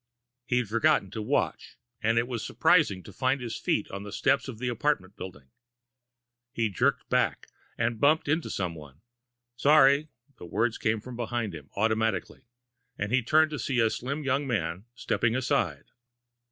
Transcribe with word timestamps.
He'd 0.47 0.67
forgotten 0.67 1.11
to 1.11 1.21
watch, 1.21 1.77
and 2.01 2.19
was 2.27 2.43
surprised 2.43 2.91
to 3.05 3.13
find 3.13 3.39
his 3.39 3.55
feet 3.59 3.87
on 3.91 4.01
the 4.01 4.11
steps 4.11 4.47
of 4.47 4.57
the 4.57 4.67
apartment 4.67 5.15
building. 5.15 5.51
He 6.51 6.69
jerked 6.69 7.07
back, 7.07 7.45
and 7.77 7.99
bumped 7.99 8.27
into 8.27 8.49
someone. 8.49 9.01
"Sorry." 9.55 10.09
The 10.39 10.47
words 10.47 10.79
came 10.79 11.01
from 11.01 11.15
behind 11.15 11.53
him, 11.53 11.69
automatically, 11.75 12.47
and 12.97 13.11
he 13.11 13.21
turned 13.21 13.51
to 13.51 13.59
see 13.59 13.79
the 13.79 13.91
slim 13.91 14.23
young 14.23 14.47
man 14.47 14.85
stepping 14.95 15.35
aside. 15.35 15.85